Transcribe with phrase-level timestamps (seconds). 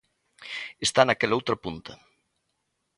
[0.85, 1.93] Está naqueloutra punta